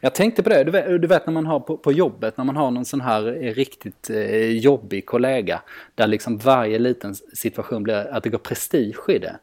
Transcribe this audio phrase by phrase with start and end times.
[0.00, 2.44] Jag tänkte på det, du vet, du vet när man har på, på, jobbet, när
[2.44, 3.22] man har någon sån här
[3.54, 5.62] riktigt eh, jobbig kollega,
[5.94, 9.38] där liksom varje liten situation blir att det går prestige i det.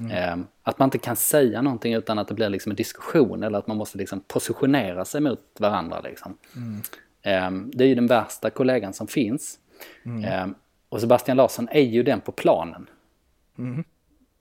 [0.00, 0.12] Mm.
[0.12, 3.58] Eh, att man inte kan säga någonting utan att det blir liksom en diskussion eller
[3.58, 6.00] att man måste liksom positionera sig mot varandra.
[6.00, 6.38] Liksom.
[6.56, 6.82] Mm.
[7.22, 9.58] Eh, det är ju den värsta kollegan som finns.
[10.04, 10.24] Mm.
[10.24, 10.56] Eh,
[10.88, 12.86] och Sebastian Larsson är ju den på planen.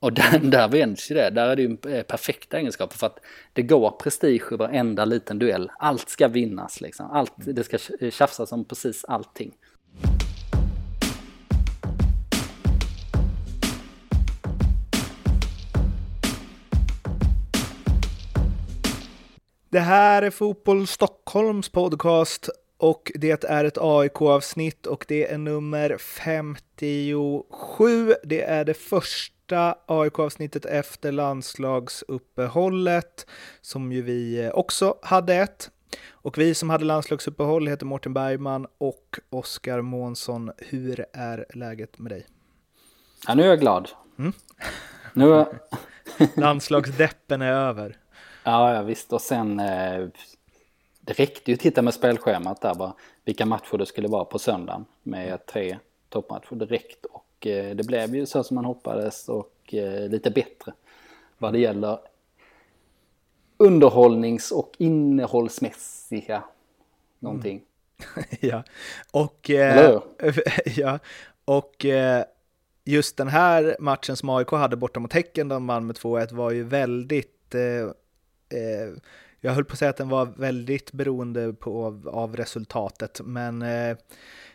[0.04, 0.08] Mm.
[0.08, 3.20] Och där, där vänds ju det, där är det ju eh, perfekta egenskaper för att
[3.54, 5.72] det går prestige i varenda liten duell.
[5.80, 7.78] Allt ska vinnas liksom, Allt, det ska
[8.12, 9.54] tjafsas om precis allting.
[19.70, 25.98] Det här är Fotboll Stockholms podcast och det är ett AIK-avsnitt och det är nummer
[25.98, 28.14] 57.
[28.24, 29.43] Det är det första
[29.86, 33.28] AIK-avsnittet efter landslagsuppehållet
[33.62, 35.72] som ju vi också hade ett.
[36.12, 40.52] Och vi som hade landslagsuppehåll heter Mårten Bergman och Oskar Månsson.
[40.58, 42.28] Hur är läget med dig?
[43.28, 43.90] Ja, nu är jag glad.
[44.20, 44.34] Mm.
[45.14, 45.48] Nu är...
[46.40, 47.98] Landslagsdeppen är över.
[48.44, 49.14] Ja, ja visst.
[49.14, 50.08] Och sen, eh,
[51.02, 52.94] det räckte ju att titta med spelschemat där bara,
[53.26, 55.78] vilka matcher det skulle vara på söndagen med tre
[56.10, 56.56] toppmatcher.
[56.56, 57.08] Det räckte
[57.44, 60.74] och eh, det blev ju så som man hoppades och eh, lite bättre
[61.38, 62.00] vad det gäller
[63.58, 66.44] underhållnings och innehållsmässiga
[67.20, 67.62] någonting.
[68.16, 68.26] Mm.
[68.40, 68.64] ja,
[69.12, 70.02] och, eh,
[70.66, 71.00] ja,
[71.46, 72.24] och eh,
[72.84, 76.52] just den här matchen som AIK hade borta mot Häcken, de vann med 2-1, var
[76.52, 77.56] ju väldigt
[79.42, 83.98] jag höll på att säga att den var väldigt beroende på, av resultatet, men eh,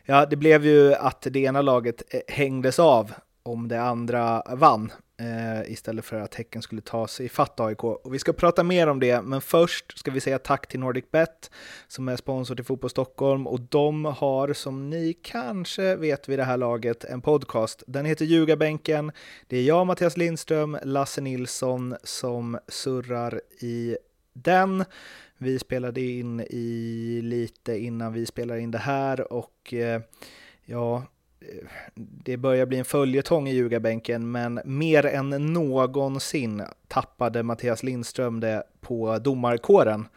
[0.09, 4.93] ja, det blev ju att det ena laget eh, hängdes av om det andra vann
[5.21, 7.85] eh, istället för att Häcken skulle ta sig ifatt AIK.
[7.85, 11.51] Och vi ska prata mer om det, men först ska vi säga tack till NordicBet
[11.89, 16.45] som är sponsor till Fotboll Stockholm och de har, som ni kanske vet vid det
[16.45, 17.83] här laget, en podcast.
[17.87, 19.13] Den heter Ljugarbänken.
[19.47, 23.97] Det är jag, Mattias Lindström, Lasse Nilsson som surrar i
[24.33, 24.85] den.
[25.39, 30.01] Vi spelade in i lite innan vi spelar in det här och eh,
[30.65, 31.03] ja,
[31.41, 38.41] eh, det börjar bli en följetong i ljugarbänken, men mer än någonsin tappade Mattias Lindström
[38.41, 40.09] det på domarkåren.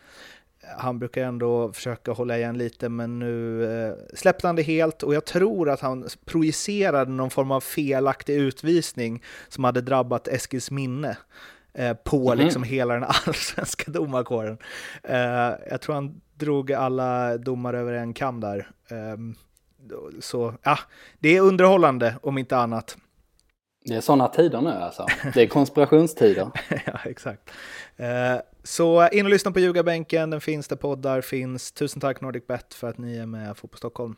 [0.78, 5.14] Han brukar ändå försöka hålla igen lite, men nu eh, släppte han det helt och
[5.14, 11.18] jag tror att han projicerade någon form av felaktig utvisning som hade drabbat Eskils minne
[11.74, 12.46] eh, på mm.
[12.46, 14.58] liksom hela den allsvenska domarkåren.
[15.04, 18.70] Eh, jag tror han drog alla domare över en kam där.
[18.90, 19.36] Ehm,
[20.20, 20.80] så ja,
[21.20, 22.98] det är underhållande om inte annat.
[23.86, 25.06] Det är sådana tider nu alltså.
[25.34, 26.48] Det är konspirationstider.
[26.86, 27.50] ja, exakt.
[27.98, 31.72] Eh, så in och lyssna på Ljugarbänken, den finns där poddar finns.
[31.72, 34.16] Tusen tack NordicBet för att ni är med på Stockholm.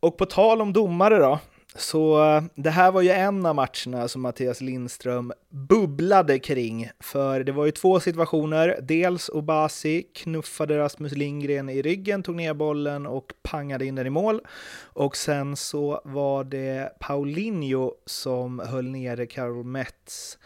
[0.00, 1.38] Och på tal om domare då,
[1.74, 6.90] så eh, det här var ju en av matcherna som Mattias Lindström bubblade kring.
[7.00, 8.78] För det var ju två situationer.
[8.82, 14.10] Dels Obasi knuffade Rasmus Lindgren i ryggen, tog ner bollen och pangade in den i
[14.10, 14.40] mål.
[14.82, 20.38] Och sen så var det Paulinho som höll nere Karol Metz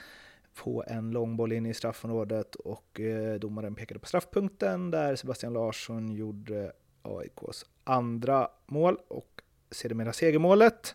[0.54, 6.12] på en långboll in i straffområdet och eh, domaren pekade på straffpunkten där Sebastian Larsson
[6.12, 6.72] gjorde
[7.03, 9.36] AIKs andra mål och
[9.71, 10.94] sedermera segermålet.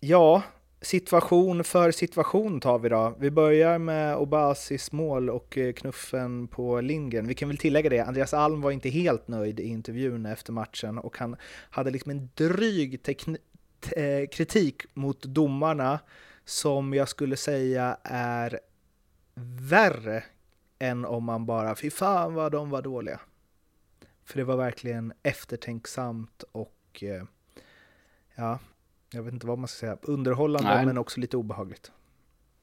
[0.00, 0.42] Ja,
[0.80, 3.14] situation för situation tar vi då.
[3.18, 7.26] Vi börjar med Obasis mål och eh, knuffen på Lindgren.
[7.26, 10.98] Vi kan väl tillägga det, Andreas Alm var inte helt nöjd i intervjun efter matchen
[10.98, 11.36] och han
[11.70, 13.00] hade liksom en dryg
[13.96, 15.98] eh, kritik mot domarna
[16.44, 18.60] som jag skulle säga är
[19.60, 20.24] värre
[20.78, 23.20] än om man bara fy fan vad de var dåliga.
[24.32, 27.24] För det var verkligen eftertänksamt och eh,
[28.36, 28.58] ja,
[29.12, 30.86] jag vet inte vad man ska säga, underhållande Nej.
[30.86, 31.92] men också lite obehagligt.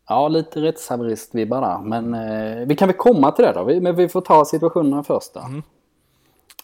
[0.07, 1.79] Ja, lite rättshaverist-vibbar där.
[1.79, 3.63] Men eh, vi kan väl komma till det då.
[3.63, 5.39] Vi, men vi får ta situationerna först då.
[5.39, 5.63] Mm.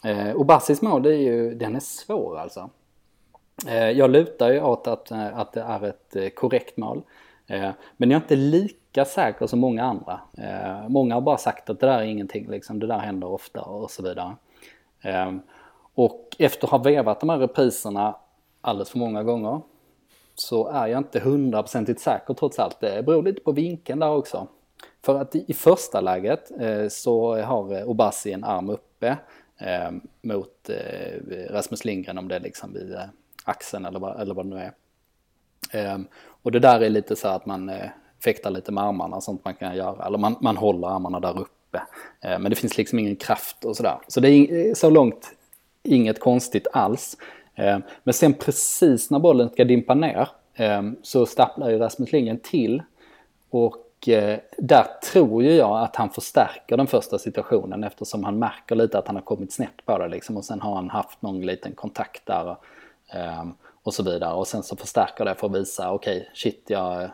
[0.04, 2.70] Eh, Obassis mål, är ju, den är svår alltså.
[3.68, 7.02] Eh, jag lutar ju åt att, eh, att det är ett eh, korrekt mål.
[7.48, 10.20] Eh, men jag är inte lika säker som många andra.
[10.88, 13.92] Många har bara sagt att det där är ingenting, liksom, det där händer ofta och
[13.92, 14.36] så vidare.
[15.06, 15.42] Ehm,
[15.96, 18.16] och efter att ha vevat de här repriserna
[18.62, 19.62] alldeles för många gånger
[20.36, 22.80] så är jag inte hundraprocentigt säker trots allt.
[22.80, 24.48] Det beror lite på vinkeln där också.
[25.02, 29.18] För att i första läget eh, så har eh, Obasi en arm uppe
[29.58, 32.98] ehm, mot eh, Rasmus Lindgren om det är liksom vid
[33.44, 34.74] axeln eller vad, eller vad det nu är.
[35.72, 36.08] Ehm,
[36.44, 37.72] och det där är lite så att man
[38.24, 40.06] fäktar lite med armarna, sånt man kan göra.
[40.06, 41.84] Eller man, man håller armarna där uppe uppe.
[42.22, 43.98] Eh, men det finns liksom ingen kraft och sådär.
[44.08, 45.36] Så det är eh, så långt
[45.84, 47.18] inget konstigt alls.
[47.56, 50.28] Eh, men sen precis när bollen ska dimpa ner
[51.02, 52.84] så stapplar ju Rasmus Lindgren till.
[53.50, 54.10] Och
[54.58, 59.08] där tror ju jag att han förstärker den första situationen eftersom han märker lite att
[59.08, 60.38] han har kommit snett på det liksom.
[60.38, 62.56] Och sen har han haft någon liten kontakt där
[63.84, 64.34] och så vidare.
[64.34, 67.10] Och sen så förstärker det för att visa, okej, okay, shit, jag,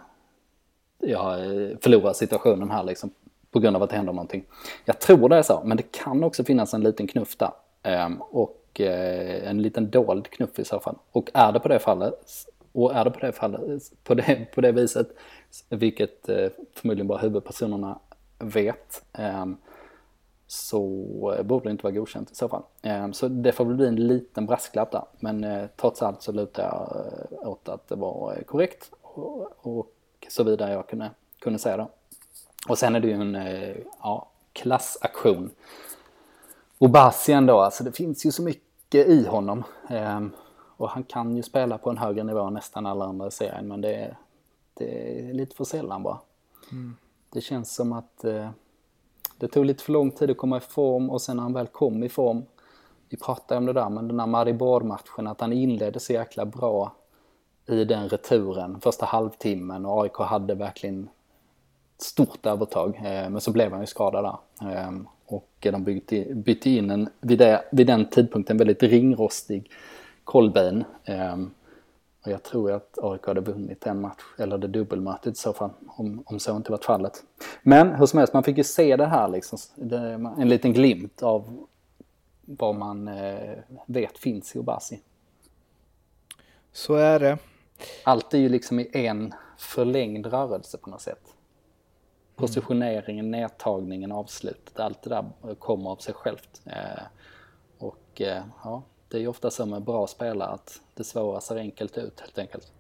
[1.00, 1.38] jag
[1.82, 3.12] förlorar situationen här liksom
[3.52, 4.46] på grund av att det händer någonting.
[4.86, 7.52] Jag tror det är så, men det kan också finnas en liten knuff där.
[7.84, 10.96] Ehm, och eh, en liten dold knuff i så fall.
[11.12, 12.14] Och är det på det fallet,
[12.72, 15.08] och är det på det fallet, på det, på det viset,
[15.70, 18.00] vilket eh, förmodligen bara huvudpersonerna
[18.40, 19.58] vet, ehm,
[20.48, 20.82] så
[21.44, 22.64] borde det inte vara godkänt i så fall.
[22.82, 25.04] Ehm, så det får väl bli en liten brasklapp där.
[25.20, 27.06] Men eh, trots allt så lutar jag
[27.42, 29.92] eh, åt att det var korrekt och, och
[30.28, 31.10] så vidare jag kunde,
[31.40, 31.88] kunde säga det.
[32.68, 33.38] Och sen är det ju en
[34.02, 35.50] ja, klassaktion.
[36.78, 39.64] Obasien då, alltså det finns ju så mycket i honom.
[39.90, 40.32] Ehm,
[40.78, 43.68] och han kan ju spela på en högre nivå än nästan alla andra i serien
[43.68, 44.18] men det är,
[44.74, 46.20] det är lite för sällan bara.
[46.72, 46.96] Mm.
[47.30, 48.26] Det känns som att
[49.42, 51.68] det tog lite för lång tid att komma i form och sen när han väl
[51.68, 52.44] kom i form,
[53.10, 56.92] vi pratade om det där, men den här Maribor-matchen, att han inledde så jäkla bra
[57.66, 61.10] i den returen, första halvtimmen och AIK hade verkligen
[62.04, 62.96] stort övertag.
[62.96, 64.70] Eh, men så blev han ju skadad där.
[64.72, 69.72] Ehm, och de bytte, bytte in en, vid, det, vid den tidpunkten, väldigt ringrostig
[70.24, 70.84] Kolbein.
[71.06, 71.52] Ehm,
[72.26, 75.70] och jag tror att AIK hade vunnit en match, eller det dubbelmötet i så fall,
[75.88, 77.24] om, om så inte varit fallet.
[77.62, 79.98] Men hur som helst, man fick ju se det här liksom, det,
[80.38, 81.66] en liten glimt av
[82.46, 85.00] vad man eh, vet finns i Obasi.
[86.72, 87.38] Så är det.
[88.04, 91.36] Allt är ju liksom i en förlängd rörelse på något sätt.
[92.42, 96.62] Positioneringen, nedtagningen, avslutet, allt det där kommer av sig självt.
[96.66, 97.04] Eh,
[97.78, 101.56] och eh, ja, det är ju ofta så med bra spelare att det svåra ser
[101.56, 102.72] enkelt ut helt enkelt.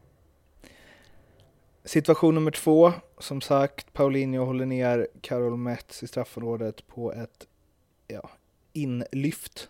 [1.83, 7.47] Situation nummer två, som sagt, Paulinho håller ner Carol Metz i straffområdet på ett
[8.07, 8.29] ja,
[8.73, 9.69] inlyft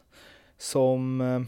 [0.58, 1.22] som...
[1.22, 1.42] Eh,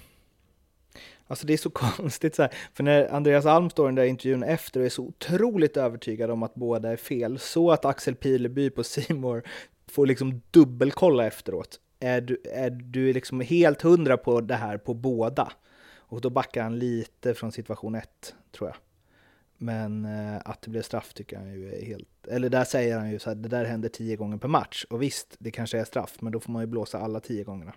[1.33, 4.03] Alltså det är så konstigt så här, för när Andreas Alm står i den där
[4.03, 8.15] intervjun efter och är så otroligt övertygad om att båda är fel, så att Axel
[8.15, 9.44] Pileby på Simor
[9.88, 14.94] får liksom dubbelkolla efteråt är du, är du liksom helt hundra på det här på
[14.94, 15.51] båda?
[15.95, 18.75] Och då backar han lite från situation ett, tror jag.
[19.57, 22.27] Men eh, att det blev straff tycker han ju är helt...
[22.27, 24.85] Eller där säger han ju så här, det där händer tio gånger per match.
[24.89, 27.74] Och visst, det kanske är straff, men då får man ju blåsa alla tio gångerna.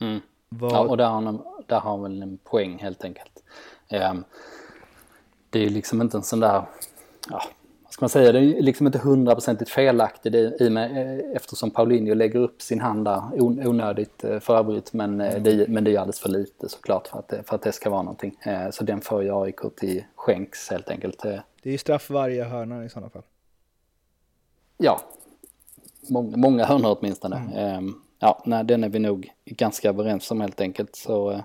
[0.00, 0.20] Mm.
[0.54, 0.72] Vad...
[0.72, 3.42] Ja, och där har, han, där har han väl en poäng helt enkelt.
[3.90, 4.24] Um,
[5.50, 6.62] det är liksom inte en sån där...
[7.30, 7.42] Ja,
[7.90, 12.38] ska man säga, det är liksom inte hundraprocentigt felaktigt i med, eh, eftersom Paulinho lägger
[12.38, 14.92] upp sin hand där onödigt eh, för övrigt.
[14.92, 17.62] Men, eh, det, men det är alldeles för lite såklart för att, det, för att
[17.62, 18.38] det ska vara någonting.
[18.70, 21.22] Så den får ju AIK till skänks helt enkelt.
[21.22, 23.22] Det är ju straff varje hörna i sådana fall.
[24.78, 25.00] Ja,
[26.08, 27.36] många, många hörnor åtminstone.
[27.36, 27.56] Mm.
[27.56, 30.96] Ehm, ja, nej, den är vi nog ganska överens om helt enkelt.
[30.96, 31.42] Så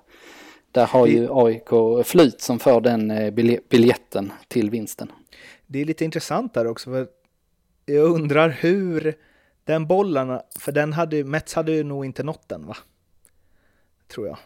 [0.72, 1.70] där har ju AIK
[2.08, 3.34] flyt som får den
[3.70, 5.12] biljetten till vinsten
[5.68, 7.08] det är lite intressant där också, för
[7.86, 9.16] jag undrar hur
[9.64, 12.78] den bollen, för den hade, Mets hade ju nog inte nått den va?
[14.08, 14.38] Tror jag.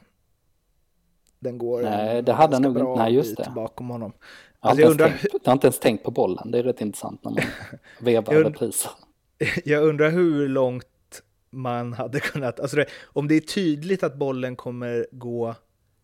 [1.40, 3.52] Den går Nej, det hade nog inte, nej just det.
[3.56, 4.14] bakom honom.
[4.60, 5.10] Alltså jag, undrar...
[5.10, 7.44] tänkt, jag har inte ens tänkt på bollen, det är rätt intressant när man
[8.02, 8.92] vevar jag repriser.
[9.66, 10.89] Jag undrar hur långt
[11.50, 15.56] man hade kunnat, alltså det, om det är tydligt att bollen kommer gå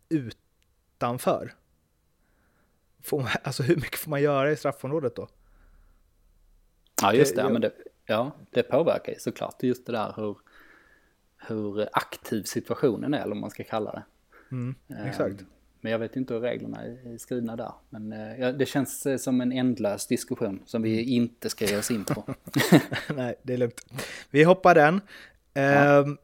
[0.09, 1.53] utanför,
[3.05, 5.27] Får man, alltså hur mycket får man göra i straffområdet då?
[7.01, 7.43] Ja, just det.
[7.43, 7.71] det men det,
[8.05, 10.37] ja, det påverkar ju såklart just det där hur,
[11.47, 14.03] hur aktiv situationen är, eller vad man ska kalla det.
[14.51, 14.75] Mm,
[15.07, 15.41] exakt.
[15.41, 15.47] Um,
[15.81, 17.71] men jag vet inte hur reglerna är skrivna där.
[17.89, 21.23] Men uh, det känns uh, som en ändlös diskussion som vi mm.
[21.23, 22.23] inte ska ge oss in på.
[23.15, 23.85] Nej, det är lugnt.
[24.29, 25.01] Vi hoppar den.
[25.55, 25.99] Ja.
[25.99, 26.17] Um,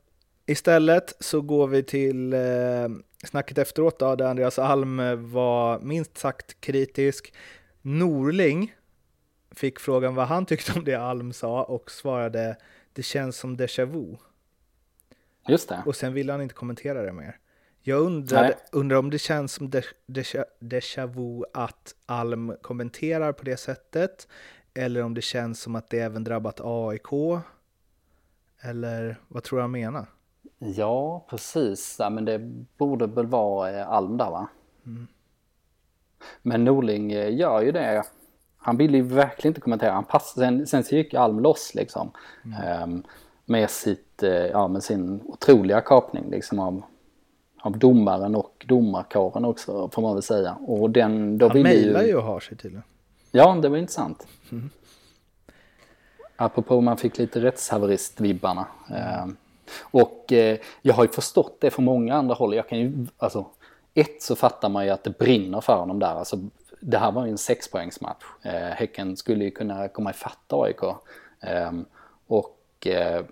[0.45, 2.89] istället så går vi till uh,
[3.23, 4.97] snacket efteråt då, där Andreas Alm
[5.31, 7.33] var minst sagt kritisk.
[7.81, 8.75] Norling
[9.51, 12.57] fick frågan vad han tyckte om det Alm sa och svarade
[12.93, 14.17] det känns som déjà vu.
[15.47, 15.83] Just det.
[15.85, 17.37] Och sen ville han inte kommentera det mer.
[17.83, 19.69] Jag undrar, undrar om det känns som
[20.07, 24.27] déjà, déjà vu att Alm kommenterar på det sättet
[24.73, 27.11] eller om det känns som att det även drabbat AIK.
[28.61, 30.05] Eller vad tror du han menar?
[30.59, 31.95] Ja, precis.
[31.99, 32.39] Ja, men det
[32.77, 34.47] borde väl vara eh, Alm där va?
[34.85, 35.07] Mm.
[36.41, 38.03] Men Norling eh, gör ju det
[38.61, 39.91] han ville ju verkligen inte kommentera.
[39.91, 42.11] Han passade, sen, sen så gick Alm loss liksom.
[42.45, 42.83] Mm.
[42.83, 43.03] Um,
[43.45, 46.83] med, sitt, uh, ja, med sin otroliga kapning liksom av,
[47.61, 50.57] av domaren och domarkåren också får man väl säga.
[50.67, 52.83] Och den, då han mejlar ju och har sig tydligen.
[53.31, 54.27] Ja, det var intressant.
[54.51, 54.69] Mm.
[56.41, 58.65] Apropå man fick lite rättshaverist-vibbarna.
[58.89, 59.37] Mm.
[59.81, 62.55] Och eh, jag har ju förstått det från många andra håll.
[62.55, 63.45] Jag kan ju, alltså,
[63.93, 66.15] ett så fattar man ju att det brinner för honom där.
[66.15, 66.39] Alltså,
[66.79, 68.23] det här var ju en sexpoängsmatch.
[68.41, 70.83] Eh, häcken skulle ju kunna komma ifatt AIK.
[71.39, 71.71] Eh,
[72.27, 73.25] och eh,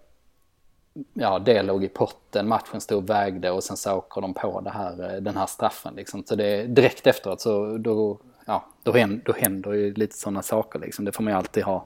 [1.13, 4.61] ja, det låg i potten, matchen stod och vägde och sen så åker de på
[4.61, 5.93] det här, eh, den här straffen.
[5.95, 6.23] Liksom.
[6.25, 10.79] Så det, direkt efteråt så då, ja, då, händer, då händer ju lite sådana saker.
[10.79, 11.05] Liksom.
[11.05, 11.85] Det får man ju alltid ha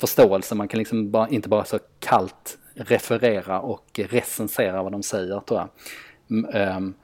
[0.00, 0.54] förståelse.
[0.54, 5.60] Man kan liksom bara, inte bara så kallt referera och recensera vad de säger tror
[5.60, 5.68] jag.
[6.76, 6.94] Um,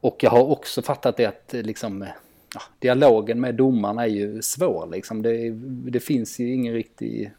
[0.00, 2.06] och jag har också fattat det att eh, liksom,
[2.54, 4.86] ja, dialogen med domarna är ju svår.
[4.86, 5.22] Liksom.
[5.22, 5.50] Det,
[5.90, 7.32] det finns ju ingen riktig,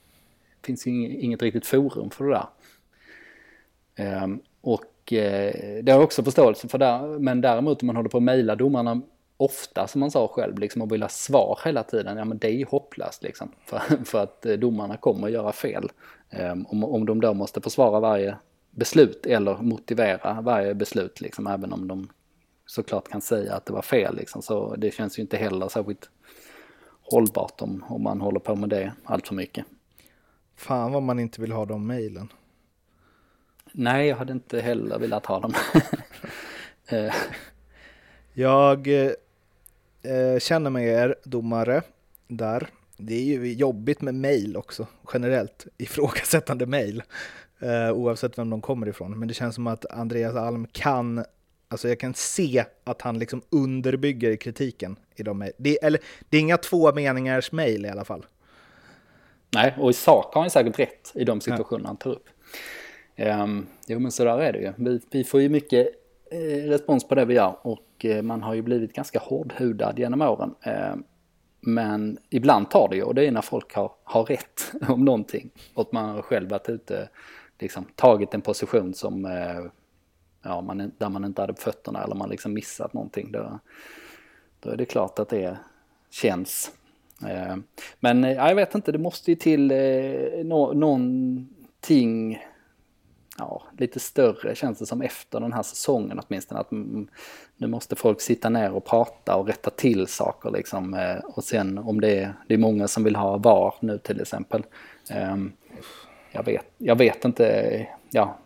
[0.66, 4.24] finns ju inget riktigt forum för det där.
[4.24, 8.10] Um, och eh, det har jag också förståelse för där, men däremot om man håller
[8.10, 9.01] på att mejla domarna
[9.38, 12.48] ofta som man sa själv liksom och vill ha svar hela tiden, ja men det
[12.48, 13.51] är ju hopplöst liksom.
[13.65, 15.91] För, för att eh, domarna kommer att göra fel.
[16.51, 18.38] Um, om, om de då måste försvara varje
[18.72, 22.10] beslut eller motivera varje beslut liksom, även om de
[22.65, 24.41] såklart kan säga att det var fel liksom.
[24.41, 26.10] Så det känns ju inte heller särskilt
[27.01, 29.65] hållbart om, om man håller på med det allt för mycket.
[30.56, 32.32] Fan vad man inte vill ha de mejlen.
[33.72, 35.53] Nej, jag hade inte heller velat ha dem.
[36.89, 37.13] Eh.
[38.34, 38.88] jag
[40.08, 41.82] eh, känner med er domare
[42.28, 42.68] där.
[42.98, 47.04] Det är ju jobbigt med mejl också, generellt ifrågasättande mejl.
[47.60, 49.20] Eh, oavsett vem de kommer ifrån.
[49.20, 51.24] Men det känns som att Andreas Alm kan
[51.70, 55.54] Alltså jag kan se att han liksom underbygger kritiken i de mejl.
[55.58, 58.26] Det, eller, det är inga två meningars mejl i alla fall.
[59.54, 61.88] Nej, och i sak har han säkert rätt i de situationer ja.
[61.88, 62.30] han tar upp.
[63.18, 64.74] Um, jo, men så där är det ju.
[64.76, 65.88] Vi, vi får ju mycket
[66.32, 70.00] eh, respons på det vi gör och och eh, man har ju blivit ganska hårdhudad
[70.00, 70.56] genom åren.
[70.62, 70.96] Eh,
[71.62, 75.50] men ibland tar det ju och det är när folk har, har rätt om någonting
[75.74, 77.10] och att man själv varit ute,
[77.60, 79.66] liksom tagit en position som eh,
[80.44, 83.32] ja, man, där man inte hade fötterna eller man liksom missat någonting.
[83.32, 83.60] Då,
[84.60, 85.58] då är det klart att det
[86.10, 86.72] känns.
[88.00, 92.39] Men jag vet inte, det måste ju till eh, no, någonting
[93.38, 96.60] ja, lite större känns det som efter den här säsongen åtminstone.
[96.60, 96.72] Att
[97.58, 100.94] nu måste folk sitta ner och prata och rätta till saker liksom.
[100.94, 104.22] Eh, och sen om det är, det är många som vill ha VAR nu till
[104.22, 104.63] exempel.
[105.10, 105.51] Ehm,
[106.32, 108.38] jag vet, jag vet inte, ja,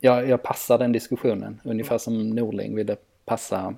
[0.00, 3.74] jag, jag passar den diskussionen, ungefär som Norling ville passa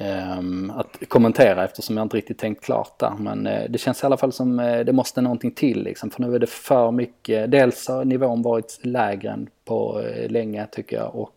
[0.00, 3.14] Ehm, att kommentera eftersom jag inte riktigt tänkt klart där.
[3.18, 6.22] Men eh, det känns i alla fall som eh, det måste någonting till liksom, för
[6.22, 7.50] nu är det för mycket.
[7.50, 11.34] Dels har nivån varit lägre än på eh, länge tycker jag och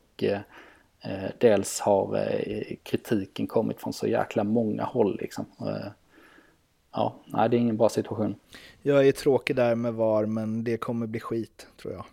[1.37, 2.35] dels har
[2.83, 5.45] kritiken kommit från så jäkla många håll liksom.
[6.91, 8.35] ja, nej, det är ingen bra situation.
[8.81, 12.05] Jag är tråkig där med VAR, men det kommer bli skit, tror jag.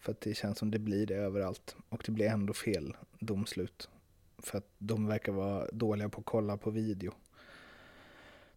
[0.00, 1.76] För att det känns som det blir det överallt.
[1.88, 3.88] Och det blir ändå fel domslut.
[4.42, 7.12] För att de verkar vara dåliga på att kolla på video.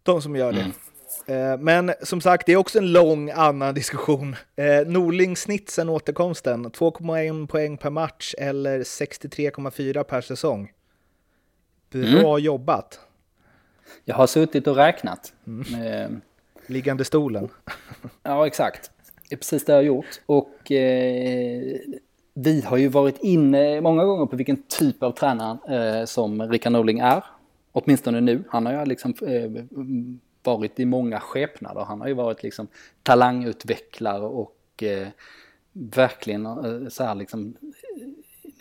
[0.03, 0.59] De som gör det.
[0.59, 0.73] Mm.
[1.25, 4.35] Eh, men som sagt, det är också en lång annan diskussion.
[4.55, 10.71] Eh, Norling snitt sen återkomsten, 2,1 poäng per match eller 63,4 per säsong.
[11.89, 12.43] Bra mm.
[12.43, 12.99] jobbat.
[14.05, 15.33] Jag har suttit och räknat.
[15.47, 15.83] Mm.
[15.83, 16.09] Eh,
[16.67, 17.49] Liggande stolen.
[18.23, 18.91] ja, exakt.
[19.29, 20.21] Det är precis det jag har gjort.
[20.25, 21.77] Och eh,
[22.33, 26.71] vi har ju varit inne många gånger på vilken typ av tränare eh, som Rickard
[26.71, 27.23] Norling är.
[27.71, 28.43] Åtminstone nu.
[28.49, 29.51] Han har ju liksom eh,
[30.43, 31.81] varit i många skepnader.
[31.81, 32.67] Han har ju varit liksom
[33.03, 35.07] talangutvecklare och eh,
[35.73, 37.55] verkligen eh, så här liksom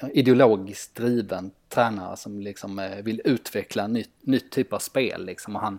[0.03, 5.25] eh, ideologiskt driven tränare som liksom eh, vill utveckla en ny, ny typ av spel.
[5.25, 5.57] Liksom.
[5.57, 5.79] Och han,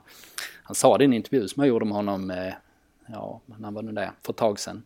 [0.63, 2.53] han sa det i en intervju som jag gjorde med honom eh,
[3.07, 4.83] ja, när var det där, för ett tag sedan.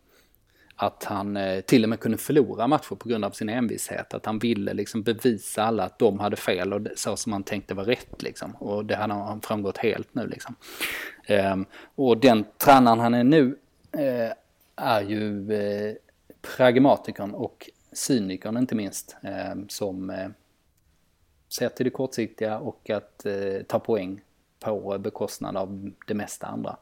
[0.80, 4.14] Att han eh, till och med kunde förlora matcher på grund av sin envishet.
[4.14, 7.74] Att han ville liksom bevisa alla att de hade fel och så som han tänkte
[7.74, 8.56] var rätt liksom.
[8.56, 10.54] Och det hade han framgått helt nu liksom.
[11.26, 13.58] Ehm, och den tränaren han är nu
[13.92, 14.32] eh,
[14.76, 15.94] är ju eh,
[16.56, 19.16] pragmatikern och cynikern inte minst.
[19.22, 20.28] Ehm, som eh,
[21.48, 24.20] ser till det kortsiktiga och att eh, ta poäng
[24.60, 26.76] på bekostnad av det mesta andra.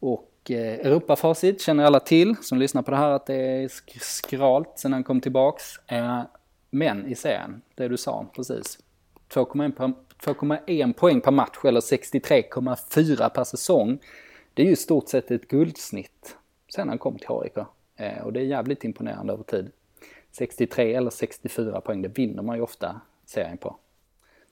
[0.00, 3.68] Och Eh, Europafacit känner alla till som lyssnar på det här att det är
[4.00, 5.64] skralt sen han kom tillbaks.
[5.86, 6.20] Eh,
[6.70, 8.78] men i serien, det du sa precis.
[9.28, 13.98] 2,1 poäng per match eller 63,4 per säsong.
[14.54, 16.36] Det är ju i stort sett ett guldsnitt
[16.74, 17.56] sen han kom till AIK.
[17.96, 19.70] Eh, och det är jävligt imponerande över tid.
[20.32, 23.76] 63 eller 64 poäng, det vinner man ju ofta serien på.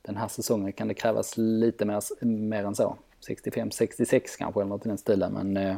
[0.03, 2.97] Den här säsongen kan det krävas lite mer, mer än så.
[3.27, 5.77] 65-66 kanske eller något i den stilen men eh,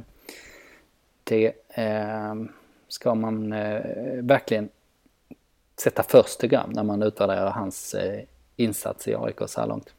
[1.25, 2.35] det eh,
[2.89, 3.83] ska man eh,
[4.23, 4.69] verkligen
[5.81, 8.25] sätta först tycker jag när man utvärderar hans eh,
[8.57, 9.95] insats i AIK så här långt.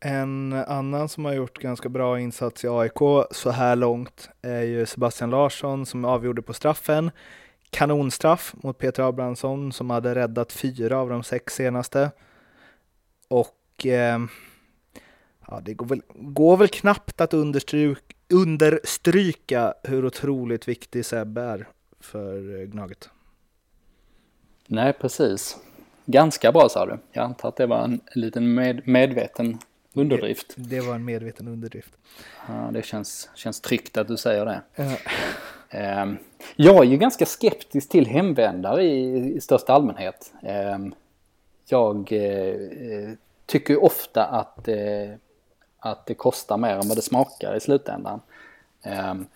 [0.00, 2.98] En annan som har gjort ganska bra insats i AIK
[3.30, 7.10] så här långt är ju Sebastian Larsson som avgjorde på straffen.
[7.70, 12.10] Kanonstraff mot Peter Abrahamsson som hade räddat fyra av de sex senaste.
[13.28, 14.18] Och eh,
[15.48, 18.00] ja, det går väl, går väl knappt att understryka,
[18.32, 21.68] understryka hur otroligt viktig Sebbe är
[22.00, 23.10] för Gnaget.
[24.66, 25.56] Nej, precis.
[26.06, 26.98] Ganska bra sa du.
[27.12, 29.58] Jag antar att det var en liten med, medveten
[29.92, 30.54] underdrift.
[30.56, 31.92] Det, det, var en medveten underdrift.
[32.48, 34.62] Ja, det känns, känns tryggt att du säger det.
[34.74, 34.96] Ja.
[35.70, 36.16] Ehm,
[36.56, 40.32] jag är ju ganska skeptisk till hemvändare i, i största allmänhet.
[40.42, 40.94] Ehm,
[41.68, 43.10] jag eh,
[43.46, 45.10] tycker ofta att, eh,
[45.78, 48.20] att det kostar mer än vad det smakar i slutändan.
[48.82, 49.26] Ehm,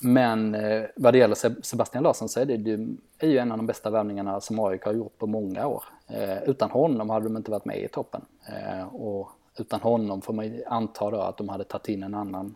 [0.00, 3.56] men eh, vad det gäller Sebastian Larsson så är det, det är ju en av
[3.56, 5.84] de bästa värvningarna som AIK har gjort på många år.
[6.06, 8.24] Eh, utan honom hade de inte varit med i toppen.
[8.46, 12.54] Eh, och utan honom får man anta då att de hade tagit in en annan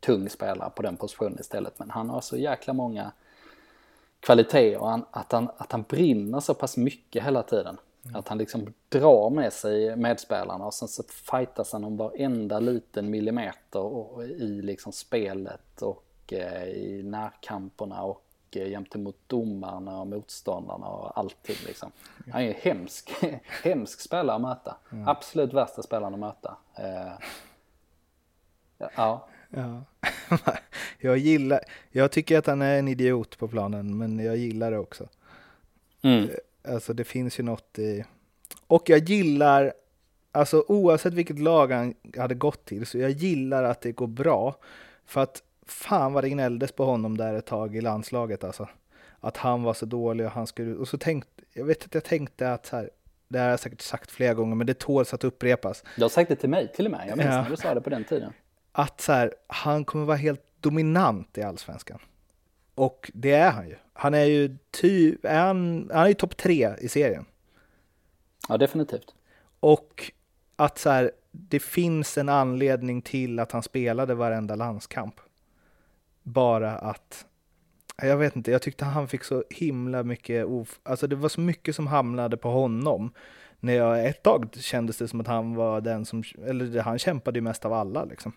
[0.00, 1.78] tung spelare på den positionen istället.
[1.78, 3.12] Men han har så jäkla många
[4.20, 7.76] kvaliteter och han, att, han, att han brinner så pass mycket hela tiden.
[8.08, 8.16] Mm.
[8.16, 13.10] Att han liksom drar med sig medspelarna och sen så fightas han om varenda liten
[13.10, 20.86] millimeter och, i liksom spelet och eh, i närkamperna och eh, gentemot domarna och motståndarna
[20.86, 21.92] och allting liksom.
[22.32, 23.10] Han är en hemsk,
[23.62, 24.76] hemsk spelare att möta.
[24.92, 25.08] Mm.
[25.08, 26.56] Absolut värsta spelaren att möta.
[26.74, 27.12] Eh,
[28.96, 29.28] ja.
[29.50, 29.84] Ja.
[30.98, 31.60] jag gillar,
[31.90, 35.08] jag tycker att han är en idiot på planen, men jag gillar det också.
[36.02, 36.28] Mm.
[36.66, 38.04] Alltså det finns ju något i,
[38.66, 39.72] och jag gillar,
[40.32, 44.56] alltså oavsett vilket lag han hade gått till, så jag gillar att det går bra.
[45.04, 48.68] För att fan vad det gnälldes på honom där ett tag i landslaget alltså.
[49.20, 52.04] Att han var så dålig och han skulle, och så tänkte, jag vet att jag
[52.04, 52.90] tänkte att så här,
[53.28, 55.84] det har jag säkert sagt flera gånger, men det tåls att upprepas.
[55.96, 57.42] Du har sagt det till mig till och med, jag minns ja.
[57.42, 58.32] när du sa det på den tiden
[58.78, 61.98] att så här, han kommer vara helt dominant i allsvenskan.
[62.74, 63.76] Och det är han ju.
[63.96, 67.24] Han är ju typ, han, han är ju topp tre i serien.
[68.48, 69.14] Ja, definitivt.
[69.60, 70.12] Och
[70.56, 75.20] att så här, det finns en anledning till att han spelade varenda landskamp.
[76.22, 77.26] Bara att,
[78.02, 81.40] jag vet inte, jag tyckte han fick så himla mycket, of, alltså det var så
[81.40, 83.12] mycket som hamnade på honom.
[83.60, 87.38] När jag ett tag kändes det som att han var den som, eller han kämpade
[87.38, 88.32] ju mest av alla liksom.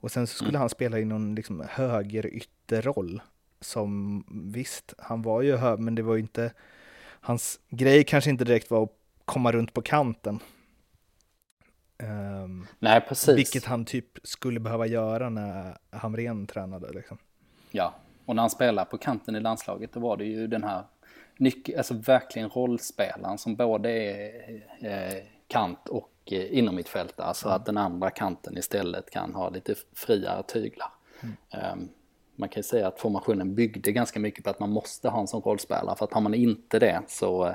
[0.00, 0.60] Och sen så skulle mm.
[0.60, 3.22] han spela i någon liksom höger ytterroll.
[3.60, 6.52] Som visst, han var ju hög, men det var ju inte,
[7.20, 8.92] hans grej kanske inte direkt var att
[9.24, 10.40] komma runt på kanten.
[12.02, 13.38] Um, Nej, precis.
[13.38, 16.92] Vilket han typ skulle behöva göra när Hamrén tränade.
[16.92, 17.18] Liksom.
[17.70, 17.94] Ja,
[18.24, 20.84] och när han spelade på kanten i landslaget då var det ju den här,
[21.76, 27.20] alltså verkligen rollspelaren som både är eh, kant och Eh, inom mitt fält.
[27.20, 27.56] Alltså mm.
[27.56, 30.92] att den andra kanten istället kan ha lite friare tyglar.
[31.20, 31.36] Mm.
[31.72, 31.88] Um,
[32.38, 35.26] man kan ju säga att formationen byggde ganska mycket på att man måste ha en
[35.26, 35.96] sån rollspelare.
[35.96, 37.46] För att har man inte det så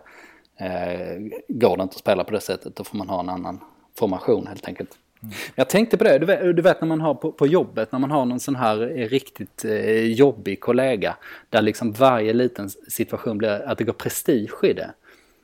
[0.57, 2.75] eh, går det inte att spela på det sättet.
[2.75, 3.59] Då får man ha en annan
[3.99, 4.97] formation helt enkelt.
[5.23, 5.35] Mm.
[5.55, 7.99] Jag tänkte på det, du vet, du vet, när man har på, på, jobbet, när
[7.99, 8.77] man har någon sån här
[9.09, 11.15] riktigt eh, jobbig kollega.
[11.49, 14.93] Där liksom varje liten situation blir att det går prestige i det.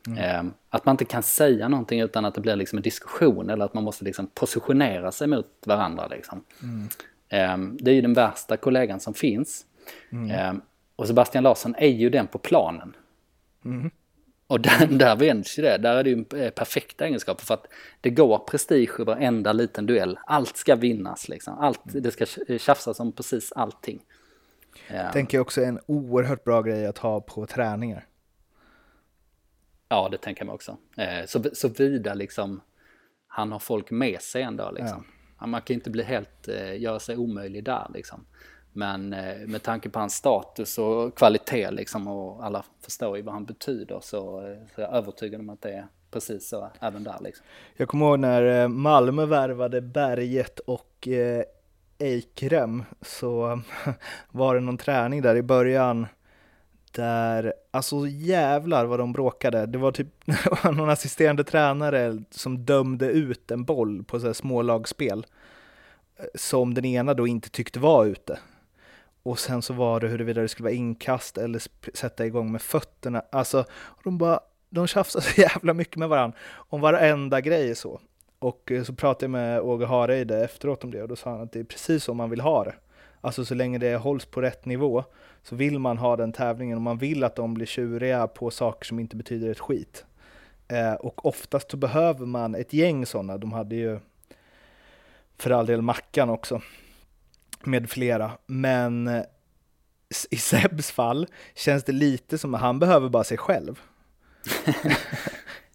[0.07, 0.19] Mm.
[0.23, 3.65] Ehm, att man inte kan säga någonting utan att det blir liksom en diskussion eller
[3.65, 6.07] att man måste liksom positionera sig mot varandra.
[6.07, 6.43] Liksom.
[6.63, 6.87] Mm.
[7.29, 9.65] Ehm, det är ju den värsta kollegan som finns.
[10.11, 10.31] Mm.
[10.31, 10.61] Ehm,
[10.95, 12.95] och Sebastian Larsson är ju den på planen.
[13.65, 13.91] Mm.
[14.47, 15.77] Och där, där vänds ju det.
[15.77, 17.67] Där är det ju eh, perfekta egenskaper för att
[18.01, 20.19] det går prestige i varenda liten duell.
[20.25, 21.59] Allt ska vinnas liksom.
[21.59, 22.03] Allt, mm.
[22.03, 22.25] det ska
[22.57, 24.01] tjafsas om precis allting.
[25.13, 28.05] Tänker jag också är en oerhört bra grej att ha på träningar.
[29.89, 30.77] Ja, det tänker jag mig också.
[30.97, 32.61] Eh, så, så vida liksom
[33.27, 35.05] han har folk med sig ändå liksom.
[35.07, 35.18] Ja.
[35.45, 38.25] Man kan inte bli helt, eh, göra sig omöjlig där liksom.
[38.73, 43.33] Men eh, med tanke på hans status och kvalitet liksom och alla förstår ju vad
[43.33, 47.03] han betyder så, eh, så är jag övertygad om att det är precis så även
[47.03, 47.45] där liksom.
[47.75, 51.43] Jag kommer ihåg när eh, Malmö värvade Berget och eh,
[51.99, 53.61] Eikrem så
[54.31, 56.07] var det någon träning där i början
[56.91, 59.65] där, alltså jävlar vad de bråkade.
[59.65, 60.07] Det var typ
[60.63, 65.25] någon assisterande tränare som dömde ut en boll på så här smålagsspel
[66.17, 68.39] eh, som den ena då inte tyckte var ute.
[69.23, 71.61] Och sen så var det huruvida det skulle vara inkast eller
[71.97, 73.23] sätta igång med fötterna.
[73.31, 73.65] Alltså,
[74.03, 77.99] de bara, de tjafsade så jävla mycket med varandra om varenda grej så.
[78.39, 81.41] Och eh, så pratade jag med Åge Hareide efteråt om det och då sa han
[81.41, 82.75] att det är precis så man vill ha det.
[83.21, 85.03] Alltså så länge det hålls på rätt nivå
[85.43, 88.85] så vill man ha den tävlingen och man vill att de blir tjuriga på saker
[88.85, 90.05] som inte betyder ett skit.
[90.67, 93.37] Eh, och oftast så behöver man ett gäng sådana.
[93.37, 93.99] De hade ju
[95.37, 96.61] för all del Mackan också
[97.63, 98.31] med flera.
[98.45, 99.23] Men eh,
[100.29, 103.79] i Sebs fall känns det lite som att han behöver bara sig själv.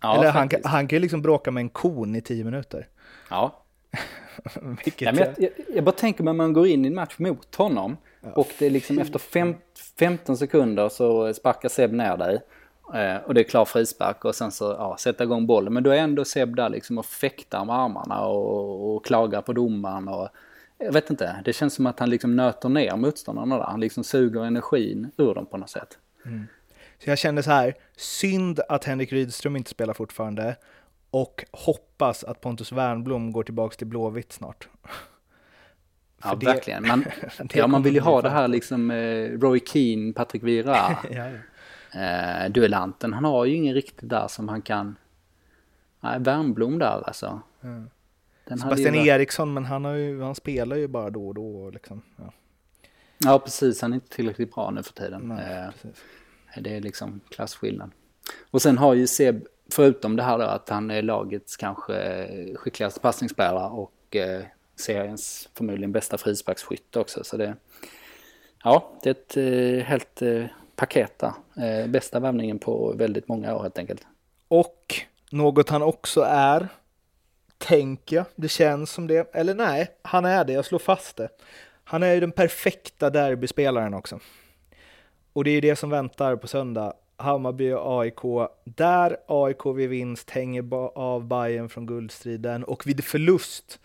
[0.01, 2.89] ja, Eller han, han kan ju liksom bråka med en kon i tio minuter.
[3.31, 3.65] Ja.
[4.99, 7.97] ja, jag, jag, jag, bara tänker när man går in i en match mot honom
[8.21, 9.55] ja, och det är liksom efter fem,
[9.99, 12.41] 15 sekunder så sparkar Seb ner dig.
[12.95, 15.73] Eh, och det är klar frispark och sen så ja, sätta igång bollen.
[15.73, 19.53] Men då är ändå Seb där liksom och fäktar med armarna och, och klagar på
[19.53, 20.09] domaren.
[20.09, 20.29] Och,
[20.79, 23.65] jag vet inte, det känns som att han liksom nöter ner motståndarna där.
[23.65, 25.99] Han liksom suger energin ur dem på något sätt.
[26.25, 26.47] Mm.
[26.99, 30.57] Så jag kände så här, synd att Henrik Rydström inte spelar fortfarande
[31.15, 34.69] och hoppas att Pontus Wernblom går tillbaka till Blåvitt snart.
[36.23, 36.87] ja, det, verkligen.
[36.87, 37.05] Man,
[37.55, 40.77] ja, man vill ju ha det här liksom eh, Roy Keane, Patrik Vira.
[41.11, 41.31] ja,
[41.93, 42.01] ja.
[42.01, 44.97] Eh, duellanten, han har ju ingen riktigt där som han kan...
[46.01, 47.41] Nej, Wernblom där alltså.
[47.63, 47.91] Mm.
[48.45, 49.07] Sebastian varit...
[49.07, 51.71] Eriksson, men han, har ju, han spelar ju bara då och då.
[51.71, 52.03] Liksom.
[52.17, 52.33] Ja.
[53.19, 53.83] ja, precis.
[53.83, 55.23] Han är inte tillräckligt bra nu för tiden.
[55.29, 55.69] Nej,
[56.55, 57.91] eh, det är liksom klasskillnad.
[58.51, 63.01] Och sen har ju Seb, förutom det här då, att han är lagets kanske skickligaste
[63.01, 64.43] passningsspelare och eh,
[64.77, 67.25] seriens förmodligen bästa frisparksskytt också.
[67.25, 67.57] Så det,
[68.65, 70.45] ja, det är ett eh, helt eh,
[70.77, 71.33] paket där.
[71.67, 74.07] Eh, bästa värvningen på väldigt många år helt enkelt.
[74.49, 74.95] Och
[75.31, 76.69] något han också är
[77.59, 78.25] tänker jag.
[78.37, 79.35] Det känns som det.
[79.35, 80.53] Eller nej, han är det.
[80.53, 81.29] Jag slår fast det.
[81.85, 84.21] Han är ju den perfekta derbyspelaren också.
[85.33, 86.93] Och det är ju det som väntar på söndag.
[87.17, 88.51] Hammarby och AIK.
[88.65, 93.81] Där AIK vid vinst hänger av Bayern från guldstriden och vid förlust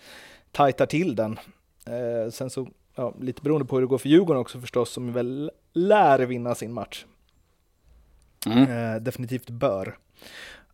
[0.51, 1.39] tajtar till den.
[1.85, 5.13] Eh, sen så, ja, lite beroende på hur det går för Djurgården också förstås, som
[5.13, 7.05] väl lär vinna sin match.
[8.45, 8.71] Mm.
[8.71, 9.97] Eh, definitivt bör.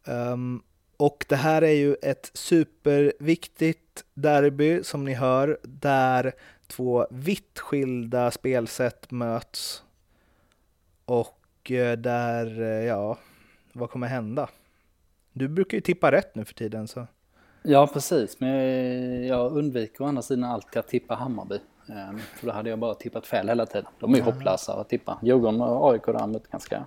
[0.06, 0.64] Um,
[0.98, 6.34] och det här är ju ett superviktigt derby som ni hör, där
[6.68, 9.84] två vitt skilda spelsätt möts.
[11.06, 13.18] Och där, eh, ja,
[13.74, 14.50] vad kommer hända?
[15.34, 17.08] Du brukar ju tippa rätt nu för tiden så.
[17.64, 18.40] Ja, precis.
[18.40, 21.60] Men jag undviker å andra sidan alltid att tippa Hammarby.
[21.90, 23.86] Ehm, för då hade jag bara tippat fel hela tiden.
[24.00, 25.20] De är ju hopplösa att tippa.
[25.22, 26.86] Djurgården och AIK däremot ganska,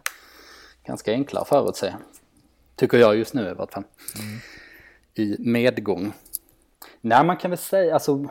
[0.84, 1.94] ganska enkla att förutse.
[2.76, 3.84] Tycker jag just nu i vart fall.
[4.18, 4.38] Mm.
[5.14, 6.12] I medgång.
[7.00, 8.28] Nej, man kan väl säga alltså.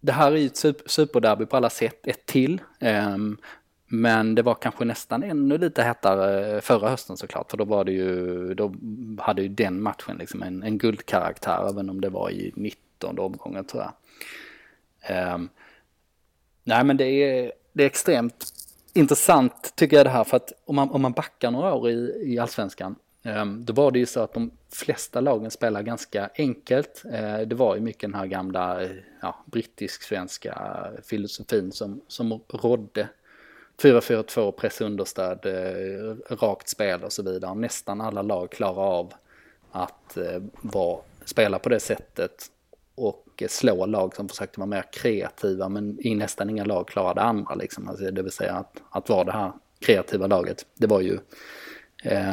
[0.00, 2.62] Det här är ju ett superderby på alla sätt, ett till.
[2.80, 3.38] Um,
[3.92, 7.50] men det var kanske nästan ännu lite hetare förra hösten såklart.
[7.50, 8.74] För då var det ju, då
[9.18, 11.68] hade ju den matchen liksom en, en guldkaraktär.
[11.70, 15.34] Även om det var i 19 omgången tror jag.
[15.34, 15.48] Um,
[16.64, 18.44] nej men det är, det är extremt
[18.92, 22.22] intressant tycker jag det här för att om man, om man backar några år i,
[22.24, 27.02] i allsvenskan um, då var det ju så att de flesta lagen spelar ganska enkelt.
[27.06, 28.80] Uh, det var ju mycket den här gamla
[29.22, 33.08] ja, brittisk-svenska filosofin som, som rådde.
[33.82, 37.54] 4-4-2, pressunderstöd, understöd, eh, rakt spel och så vidare.
[37.54, 39.12] Nästan alla lag klarar av
[39.72, 40.18] att
[40.74, 42.46] uh, spela på det sättet
[42.94, 47.54] och slå lag som försökte vara mer kreativa men i nästan inga lag klarade andra
[47.54, 47.88] liksom.
[47.88, 50.66] Alltså, det vill säga att, att vara det här kreativa laget.
[50.74, 51.18] Det var ju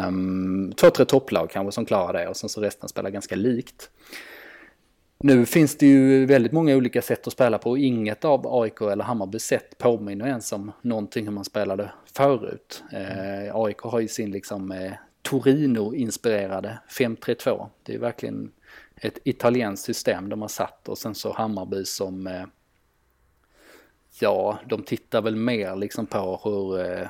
[0.07, 3.89] um, två, tre topplag kanske som klarade det och sen så resten spelade ganska likt.
[5.19, 8.81] Nu finns det ju väldigt många olika sätt att spela på och inget av AIK
[8.81, 12.83] eller Hammarby sätt påminner ens om någonting hur man spelade förut.
[12.91, 17.67] Eh, AIK har ju sin liksom eh, Torino-inspirerade 5-3-2.
[17.83, 18.51] Det är verkligen
[18.95, 22.45] ett italienskt system de har satt och sen så Hammarby som eh,
[24.19, 27.07] ja, de tittar väl mer liksom på hur eh,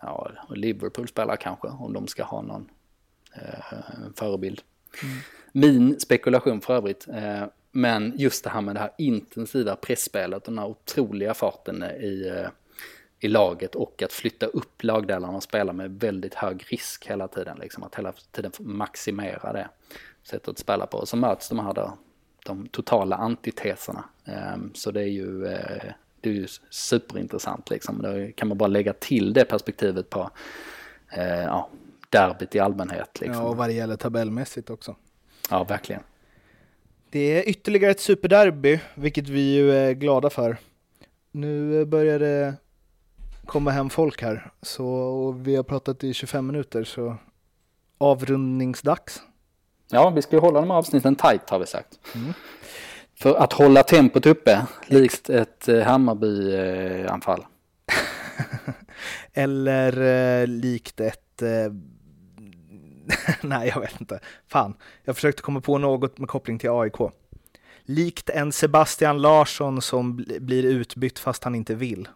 [0.00, 2.70] ja, Liverpool spelar kanske om de ska ha någon
[3.34, 3.78] eh,
[4.16, 4.62] förebild.
[5.02, 5.16] Mm.
[5.52, 10.58] Min spekulation för övrigt, eh, men just det här med det här intensiva pressspelet, den
[10.58, 12.48] här otroliga farten i, eh,
[13.20, 17.58] i laget och att flytta upp lagdelarna och spela med väldigt hög risk hela tiden,
[17.60, 19.68] liksom att hela tiden maximera det
[20.22, 20.98] sättet att spela på.
[20.98, 21.98] Och Så möts de här då,
[22.44, 24.04] de totala antiteserna.
[24.24, 28.02] Ehm, så det är ju eh, det är ju superintressant liksom.
[28.02, 30.30] Då kan man bara lägga till det perspektivet på
[31.10, 31.70] eh, ja,
[32.10, 33.20] derbyt i allmänhet.
[33.20, 33.42] Liksom.
[33.44, 34.96] Ja, och vad det gäller tabellmässigt också.
[35.50, 36.02] Ja, verkligen.
[37.10, 40.56] Det är ytterligare ett superderby, vilket vi ju är glada för.
[41.32, 42.54] Nu börjar det
[43.46, 47.16] komma hem folk här, så vi har pratat i 25 minuter, så
[47.98, 49.22] avrundningsdags.
[49.90, 51.98] Ja, vi ska ju hålla de här avsnitten tight har vi sagt.
[52.14, 52.32] Mm.
[53.14, 57.46] För att hålla tempot uppe, likt ett eh, Hammarby-anfall.
[59.32, 60.00] Eller
[60.42, 61.42] eh, likt ett...
[61.42, 61.72] Eh,
[63.40, 64.20] nej, jag vet inte.
[64.48, 66.94] Fan, jag försökte komma på något med koppling till AIK.
[67.84, 72.08] Likt en Sebastian Larsson som blir utbytt fast han inte vill.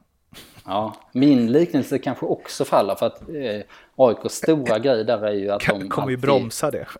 [0.65, 3.61] Ja, min liknelse kanske också faller för att eh,
[3.97, 5.89] AIKs stora grej där är ju att de...
[5.89, 6.87] Kommer ju bromsa det.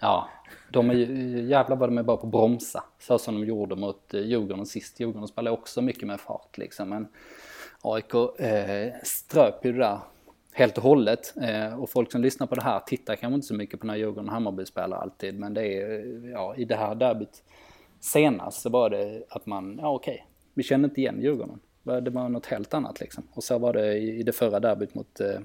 [0.00, 0.28] Ja,
[0.70, 2.84] de är ju, jävlar vad de är bara på att bromsa.
[2.98, 5.00] Så som de gjorde mot eh, Djurgården sist.
[5.00, 6.88] Djurgården spelar också mycket med fart liksom.
[6.88, 7.08] Men
[7.82, 9.98] AIK eh, ströp ju det där
[10.56, 11.34] helt och hållet.
[11.42, 13.96] Eh, och folk som lyssnar på det här tittar kanske inte så mycket på när
[13.96, 15.38] Djurgården och Hammarby spelar alltid.
[15.38, 17.42] Men det är, ja, i det här derbyt
[18.00, 21.60] senast så var det att man, ja okej, okay, vi känner inte igen Djurgården.
[21.82, 23.24] Det var något helt annat liksom.
[23.32, 25.40] Och så var det i det förra derbyt mot eh,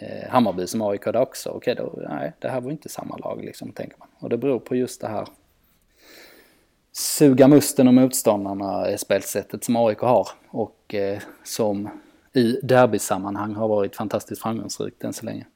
[0.00, 1.50] eh Hammarby som AIK hade också.
[1.50, 4.08] Okej, då, nej, det här var inte samma lag liksom, tänker man.
[4.18, 5.26] Och det beror på just det här
[6.92, 11.88] suga musten och motståndarna eh, spelsättet som AIK har och eh, som
[12.34, 15.46] i derbysammanhang har varit fantastiskt framgångsrikt än så länge.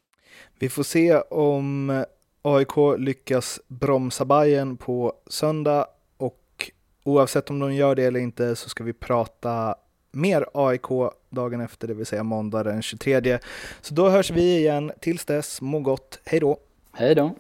[0.58, 2.04] Vi får se om
[2.42, 5.86] AIK lyckas bromsa Bayern på söndag
[6.16, 6.70] och
[7.04, 9.74] oavsett om de gör det eller inte så ska vi prata
[10.12, 13.38] mer AIK dagen efter, det vill säga måndag den 23.
[13.80, 14.92] Så då hörs vi igen.
[15.00, 16.18] Tills dess, må gott.
[16.24, 16.58] Hej då!
[16.92, 17.34] Hej då!